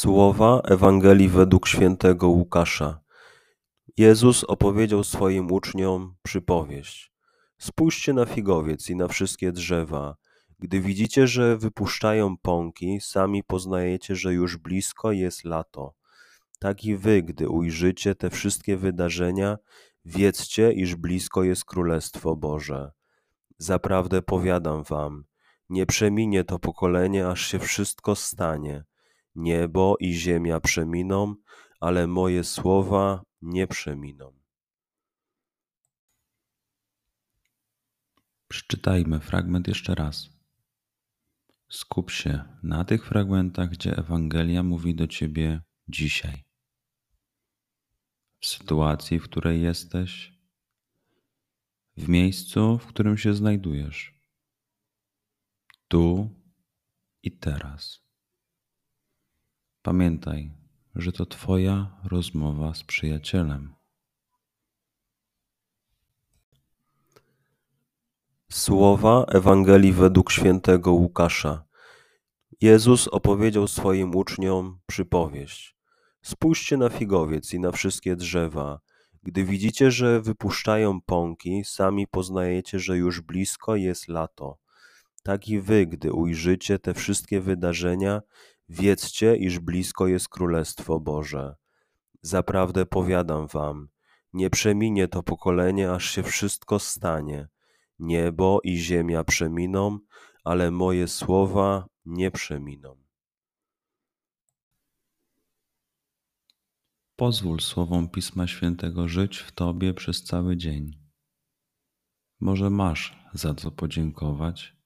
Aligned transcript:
Słowa 0.00 0.60
Ewangelii 0.64 1.28
według 1.28 1.68
świętego 1.68 2.28
Łukasza. 2.28 3.00
Jezus 3.96 4.44
opowiedział 4.44 5.04
swoim 5.04 5.52
uczniom 5.52 6.14
przypowieść. 6.22 7.12
Spójrzcie 7.58 8.12
na 8.12 8.26
figowiec 8.26 8.90
i 8.90 8.96
na 8.96 9.08
wszystkie 9.08 9.52
drzewa. 9.52 10.16
Gdy 10.58 10.80
widzicie, 10.80 11.26
że 11.26 11.56
wypuszczają 11.56 12.36
pąki, 12.36 13.00
sami 13.00 13.44
poznajecie, 13.44 14.16
że 14.16 14.34
już 14.34 14.56
blisko 14.56 15.12
jest 15.12 15.44
lato. 15.44 15.94
Tak 16.58 16.84
i 16.84 16.96
wy, 16.96 17.22
gdy 17.22 17.48
ujrzycie 17.48 18.14
te 18.14 18.30
wszystkie 18.30 18.76
wydarzenia, 18.76 19.58
wiedzcie, 20.04 20.72
iż 20.72 20.94
blisko 20.94 21.42
jest 21.42 21.64
Królestwo 21.64 22.36
Boże. 22.36 22.92
Zaprawdę 23.58 24.22
powiadam 24.22 24.82
wam, 24.82 25.24
nie 25.68 25.86
przeminie 25.86 26.44
to 26.44 26.58
pokolenie, 26.58 27.28
aż 27.28 27.46
się 27.46 27.58
wszystko 27.58 28.16
stanie 28.16 28.84
Niebo 29.34 29.96
i 30.00 30.12
ziemia 30.12 30.60
przeminą, 30.60 31.34
ale 31.80 32.06
moje 32.06 32.44
słowa 32.44 33.22
nie 33.42 33.66
przeminą. 33.66 34.40
Przeczytajmy 38.48 39.20
fragment 39.20 39.68
jeszcze 39.68 39.94
raz. 39.94 40.28
Skup 41.68 42.10
się 42.10 42.44
na 42.62 42.84
tych 42.84 43.06
fragmentach, 43.06 43.70
gdzie 43.70 43.96
Ewangelia 43.96 44.62
mówi 44.62 44.94
do 44.94 45.06
ciebie 45.06 45.62
dzisiaj. 45.88 46.44
W 48.40 48.46
sytuacji, 48.46 49.18
w 49.18 49.24
której 49.24 49.62
jesteś, 49.62 50.32
w 51.96 52.08
miejscu, 52.08 52.78
w 52.78 52.86
którym 52.86 53.18
się 53.18 53.34
znajdujesz, 53.34 54.14
tu 55.88 56.30
i 57.22 57.38
teraz. 57.38 58.09
Pamiętaj, 59.90 60.52
że 60.94 61.12
to 61.12 61.26
Twoja 61.26 61.96
rozmowa 62.04 62.74
z 62.74 62.84
przyjacielem. 62.84 63.74
Słowa 68.50 69.24
Ewangelii 69.24 69.92
według 69.92 70.32
świętego 70.32 70.92
Łukasza. 70.92 71.64
Jezus 72.60 73.08
opowiedział 73.08 73.68
swoim 73.68 74.16
uczniom 74.16 74.80
przypowieść. 74.86 75.76
Spójrzcie 76.22 76.76
na 76.76 76.88
figowiec 76.88 77.54
i 77.54 77.60
na 77.60 77.72
wszystkie 77.72 78.16
drzewa. 78.16 78.80
Gdy 79.22 79.44
widzicie, 79.44 79.90
że 79.90 80.20
wypuszczają 80.20 81.00
pąki, 81.00 81.64
sami 81.64 82.06
poznajecie, 82.06 82.78
że 82.78 82.96
już 82.96 83.20
blisko 83.20 83.76
jest 83.76 84.08
lato. 84.08 84.58
Tak 85.22 85.48
i 85.48 85.60
wy, 85.60 85.86
gdy 85.86 86.12
ujrzycie 86.12 86.78
te 86.78 86.94
wszystkie 86.94 87.40
wydarzenia, 87.40 88.22
Wiedzcie, 88.72 89.36
iż 89.36 89.58
blisko 89.58 90.06
jest 90.06 90.28
Królestwo 90.28 91.00
Boże. 91.00 91.56
Zaprawdę 92.22 92.86
powiadam 92.86 93.46
wam, 93.46 93.88
nie 94.32 94.50
przeminie 94.50 95.08
to 95.08 95.22
pokolenie, 95.22 95.92
aż 95.92 96.10
się 96.10 96.22
wszystko 96.22 96.78
stanie. 96.78 97.48
Niebo 97.98 98.60
i 98.64 98.76
ziemia 98.76 99.24
przeminą, 99.24 99.98
ale 100.44 100.70
moje 100.70 101.08
słowa 101.08 101.88
nie 102.04 102.30
przeminą. 102.30 102.96
Pozwól 107.16 107.60
słowom 107.60 108.08
Pisma 108.08 108.46
Świętego 108.46 109.08
żyć 109.08 109.38
w 109.38 109.52
Tobie 109.52 109.94
przez 109.94 110.24
cały 110.24 110.56
dzień. 110.56 110.98
Może 112.40 112.70
masz 112.70 113.18
za 113.34 113.54
co 113.54 113.70
podziękować, 113.70 114.76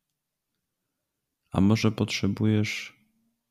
a 1.50 1.60
może 1.60 1.92
potrzebujesz 1.92 3.03